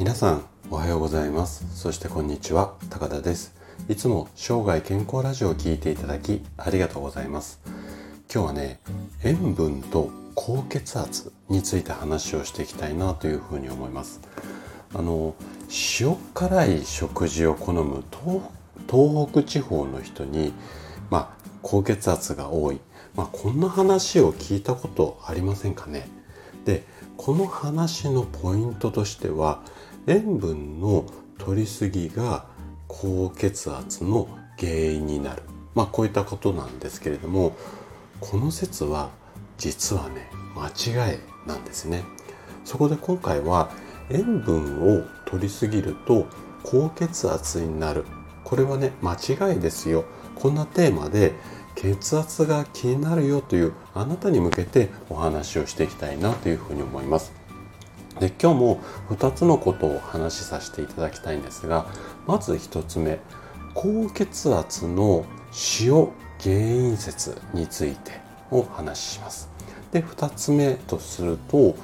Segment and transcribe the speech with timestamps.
[0.00, 1.66] 皆さんおはようございます。
[1.78, 3.54] そしてこんにちは高田です。
[3.86, 7.60] いつも生涯健康ラジオを聴いていただきありがとうございます。
[8.32, 8.80] 今日はね
[9.22, 14.22] 塩分と高血圧について話をしていきたいなというふうに思います。
[14.94, 15.34] あの
[16.00, 18.40] 塩辛い食事を好む東
[18.90, 20.54] 東北地方の人に
[21.10, 22.80] まあ高血圧が多い。
[23.14, 26.08] まあ、こんな話を聞いたことありませんかね？
[26.64, 26.84] で
[27.18, 29.62] この話のポイントとしては
[30.10, 31.06] 塩分の
[31.38, 32.46] 摂りすぎが
[32.88, 34.26] 高血圧の
[34.58, 35.44] 原因になる。
[35.76, 37.56] まあこういったことなんですけれども
[38.18, 39.10] この説は
[39.56, 42.02] 実はね間違いなんですね。
[42.64, 43.70] そこで今回は
[44.10, 46.26] 塩分を摂りすぎると
[46.64, 48.04] 高血圧になる。
[48.42, 50.04] これはね間違いですよ。
[50.34, 51.34] こんなテーマで
[51.76, 57.39] 血圧が気になるよというあなたに向けてお話をしていきたいなというふうに思います。
[58.20, 61.86] で今日も2つのことをお話しさせていただきたいんですが
[62.26, 63.18] まず1つ目
[63.74, 65.24] 高血圧の
[65.80, 66.08] 塩
[66.40, 68.12] 原因説について
[68.50, 69.48] お話しします。
[69.92, 71.74] で2つ目とすると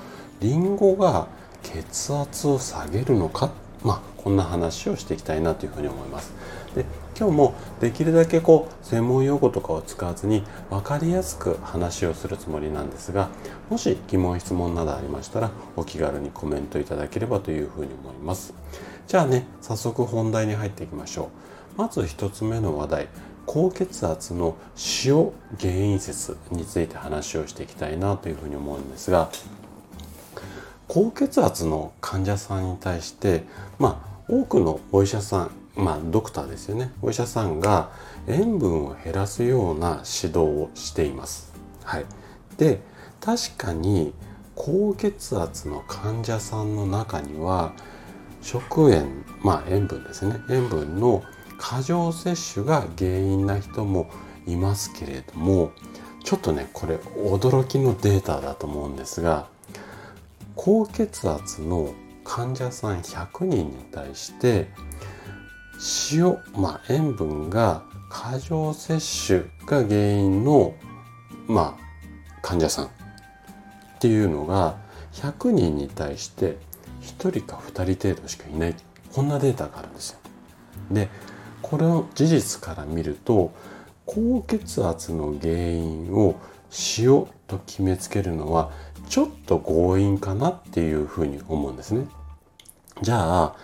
[0.40, 1.26] リンゴが
[1.62, 3.50] 血圧を下げるのかっ
[3.86, 6.34] まあこんな話をしていきたいなというふうに思います。
[6.74, 6.84] で
[7.16, 13.30] 今日もできるだけこう専門用語とかを使わずに分かりやすく話をするつもりなんですが
[13.70, 18.52] もし疑問質問などありましたらお気軽にコメントいただければというふうに思います。
[19.06, 21.30] じゃあね早速本題に入っていきましょ
[21.76, 21.78] う。
[21.78, 23.08] まず1つ目の話題。
[23.46, 24.56] 高血圧の
[25.04, 29.30] 塩原因説について話をしていきたいなというふうに思うんですが
[30.88, 33.44] 高血圧の患者さんに対して
[33.78, 36.90] まあ多くのお医者さんまあ、ドクターですよね。
[37.02, 37.90] お医者さんが
[38.26, 41.52] 塩分を減らすような指導をしています。
[41.84, 42.06] はい、
[42.56, 42.80] で
[43.20, 44.14] 確かに
[44.54, 47.74] 高血圧の患者さんの中には
[48.40, 50.40] 食塩まあ塩分ですね。
[50.48, 51.22] 塩分の
[51.58, 54.10] 過剰摂取が原因な人も
[54.46, 55.72] いますけれども
[56.24, 59.48] ちょっとねこれ驚きのデータだと思うんですが
[60.56, 61.94] 高血圧の
[62.24, 64.66] 患者さん100人に対して
[66.12, 70.74] 塩、まあ、塩分が過剰摂取が原因の、
[71.46, 72.88] まあ、患者さんっ
[74.00, 74.76] ていうのが
[75.12, 76.56] 100人に対して
[77.02, 78.74] 1人か2人程度しかいない
[79.12, 80.18] こんなデータがあるんですよ。
[80.90, 81.08] で
[81.62, 83.52] これを事実から見ると
[84.04, 86.36] 高血圧の原因を
[86.98, 88.70] 塩と決めつけるのは
[89.08, 92.06] ちょっと強引かなっていうふうに思うんですね。
[93.02, 93.56] じゃあ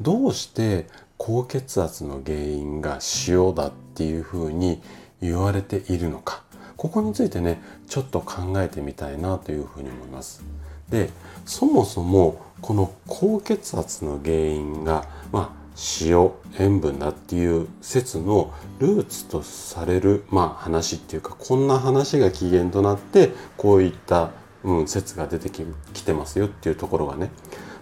[0.00, 0.86] どうして
[1.16, 2.98] 高血圧の原因が
[3.28, 4.82] 塩だっていうふうに
[5.20, 6.42] 言われているのか
[6.76, 10.42] ここについてねちょっと考えてみたいなというふうに思います
[10.88, 11.10] で
[11.44, 15.59] そもそもこの高血圧の原因がまあ
[16.02, 24.30] 塩塩分だっていう説のルーツとされる、まあ、話っていうかこんな話が起源となってこういった、
[24.64, 27.30] うん、説が出てきてますよっていうところがね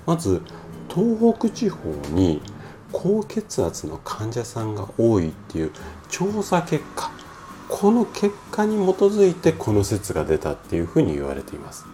[0.07, 0.43] まず
[0.89, 2.41] 東北地方に
[2.93, 5.73] 高血圧の患者さんが多いっていう
[6.09, 7.11] 調査結果
[7.69, 11.85] この結果に基づいてこの説が出たっていうふうに言われています。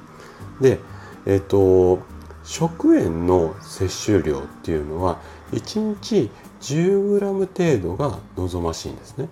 [0.61, 0.79] で、
[1.27, 1.99] えっ、と
[2.45, 5.21] 食塩の摂取量っていうのは
[5.53, 9.29] 1日 10g 程度が望ましいんですね。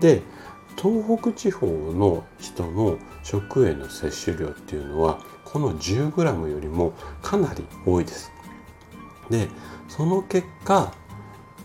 [0.00, 0.22] で
[0.76, 8.30] 東北地方の人の食塩の摂取量っていうのはこの 10g よりもかなり多いです。
[9.28, 9.48] で
[9.88, 10.92] その結果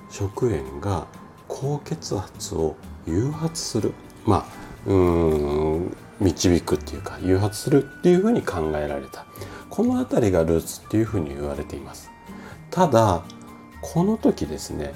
[0.10, 1.08] 食塩が
[1.48, 2.76] 高血圧を
[3.08, 3.94] 誘発する
[4.26, 4.48] ま
[4.88, 9.26] あうん導くっていうか誘発するっていうふうに考えられた
[9.70, 12.10] この辺りがルーツっていうふうに言われています
[12.72, 13.24] ただ
[13.94, 14.94] この時ですね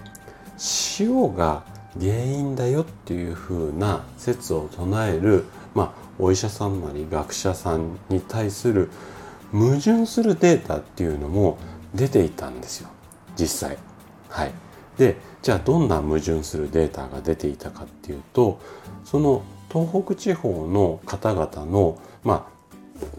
[0.99, 1.63] 塩が
[1.99, 5.45] 原因だよっていうふうな説を唱える
[5.75, 8.89] まあお医者さんなり学者さんに対する
[9.51, 11.57] 矛盾するデータっていうのも
[11.93, 12.89] 出ていたんですよ
[13.37, 13.77] 実際。
[14.27, 14.51] はい、
[14.97, 18.59] でじゃあどんな矛盾するデータが出ていたかっていうと
[19.05, 22.59] その東北地方の方々のまあ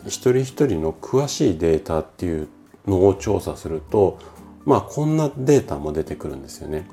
[0.07, 2.49] 一人一人の詳しいデータっていう
[2.87, 4.19] のを調査すると
[4.65, 6.89] まあこんなデータも出てくるんですよね。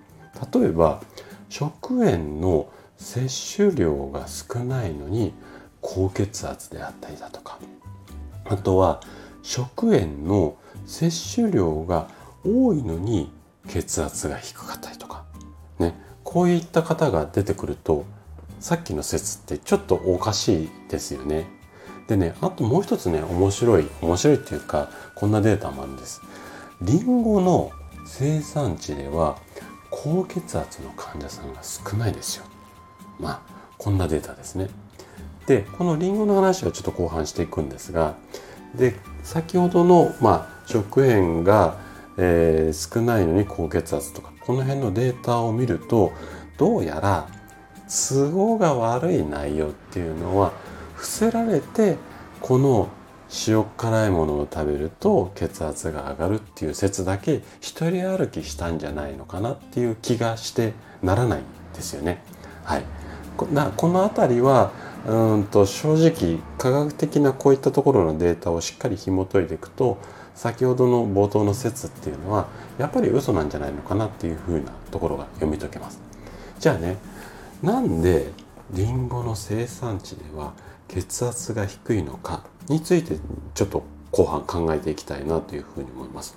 [0.54, 1.02] 例えば
[1.50, 5.34] 食塩の摂取量が少ないのに
[5.82, 7.60] 高血圧であったりだとか
[8.46, 9.02] あとは
[9.42, 12.10] 食塩の摂取量が
[12.44, 13.32] 多いのに
[13.68, 15.26] 血圧が低かったりとか
[15.80, 18.06] ねこういった方が出てくると
[18.60, 21.46] さっきの説ってちょっとおかしいですよね。
[22.08, 26.22] でねあともう一つね面白い面白いっていうかこんなデータもあるんです。
[26.82, 27.72] リンゴの
[28.06, 29.38] 生産地では
[29.90, 32.46] 高血圧の患者さんが少ないですよ。
[33.20, 33.42] まあ
[33.78, 34.70] こんなデータですね。
[35.48, 38.16] でこのリンゴの話はちょっと後半していくんですが
[38.76, 41.80] で先ほどの、まあ、食塩が、
[42.18, 46.12] えー、少ないのに高血圧とかこの辺のデータを見ると
[46.58, 47.28] どうやら
[47.88, 50.52] 都合が悪い内容っていうのは
[50.96, 51.96] 伏せられて
[52.42, 52.90] この
[53.48, 61.44] 塩辛いものを食べると血圧が上がるっていう説だけ一人歩きしたんじゃないのかなっていう気がしてならないん
[61.74, 62.22] ですよね。
[62.64, 62.84] はい、
[63.36, 64.72] ここの辺りは
[65.06, 69.98] うんと正直科学的なこういったところのデータをしっかり紐解いていくと
[70.36, 72.48] 先ほどの冒頭の説っていうのは
[72.78, 76.00] やっぱり嘘なんじゃないのかなっていうふうなところが読み解けます。
[76.60, 76.98] じゃあね
[77.62, 78.32] なんで
[78.72, 80.54] リンゴの生産地では
[80.88, 83.18] 血圧が低いのかについて
[83.54, 86.36] ちょっと後半考えていきたいなというふうに思います。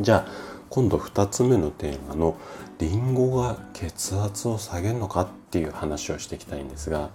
[0.00, 2.36] じゃあ今度2つ目のテーマの
[2.78, 7.10] リンゴが血圧を下げるのかっていう話をしていきたいんですが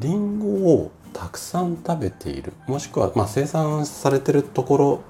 [0.00, 5.00] リンゴをたくさん食べているもしくは、まあ、生産されてるところ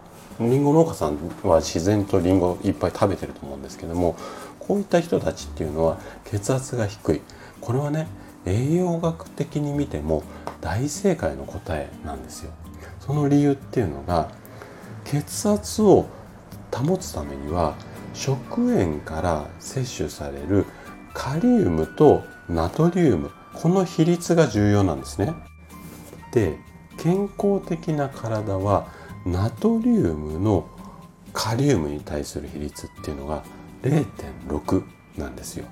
[0.40, 4.16] リンゴ農家さんは自然とリンゴいっぱい食べてると思うんですけども
[4.58, 7.20] こういった人たちっていうのは血圧が低い
[7.60, 8.08] これはね
[8.46, 10.22] 栄養学的に見ても
[10.60, 12.52] 大正解の答えなんですよ。
[13.00, 14.30] その理由っていうのが
[15.04, 16.06] 血圧を
[16.72, 17.74] 保つためには
[18.14, 20.66] 食塩から摂取される
[21.14, 25.34] カリウムとナトリウムこの比率が重要なんですね。
[26.32, 26.58] で
[26.98, 28.86] 健康的な体は
[29.26, 30.66] ナトリウムの
[31.32, 33.42] カリウムに対する比率っていうのが
[33.82, 34.84] 0.6
[35.16, 35.66] なんですよ。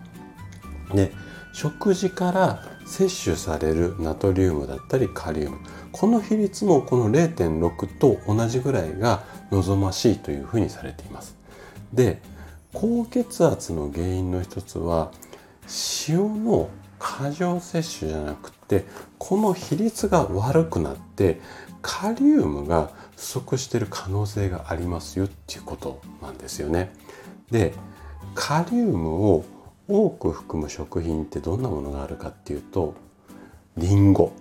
[0.94, 1.12] で
[1.52, 5.58] 食事から摂取されるナトリウムだったりカリウム。
[5.93, 11.37] この比率もこの0.6と同じぐらいが望ましいというふうにされています。
[11.93, 12.20] で
[12.73, 15.11] 高血圧の原因の一つは
[16.08, 16.69] 塩の
[16.99, 18.85] 過剰摂取じゃなくて
[19.19, 21.41] この比率が悪くなって
[21.82, 26.93] カリウムが不足している可能性がありますよっていうことなんですよね。
[27.50, 27.75] で
[28.35, 29.44] カリウムを
[29.90, 32.94] 多く含む食品ってどんなものがあるかっていうと
[33.76, 34.32] リンゴ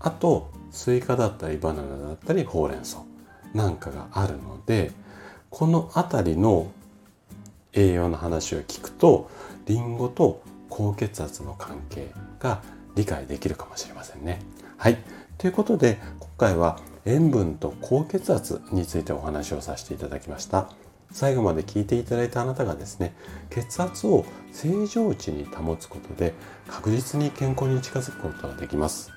[0.00, 3.02] あとスイカだったりバナナだったりほうれん草
[3.54, 4.92] なんかがあるので
[5.50, 6.70] この辺りの
[7.72, 9.30] 栄養の話を聞くと
[9.66, 12.10] リンゴと高血圧の関係
[12.40, 12.62] が
[12.94, 14.40] 理解できるかもしれませんね。
[14.76, 14.98] はい。
[15.38, 20.70] ということで今回は塩分と高血圧についてお話をさせていただきました。
[21.10, 23.14] 最後まで聞いていただいたあなたがですね
[23.50, 26.34] 血圧を正常値に保つことで
[26.68, 29.10] 確実に健康に近づくことができます。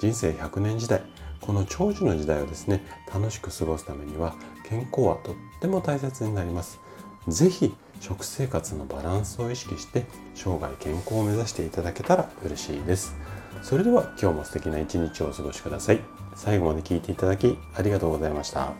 [0.00, 1.02] 人生100年時代
[1.40, 4.34] この長寿の時代をですね楽しく過ごすためには
[4.68, 6.78] 健康はとっても大切になります。
[7.26, 13.16] 是非食生活のバランスを意識して生涯健康を目指していただけたら嬉しいです。
[13.62, 16.00] それでは今日も素敵な一日をお過ごしください。
[16.36, 18.72] 最後まで聞いていただきありがとうございました。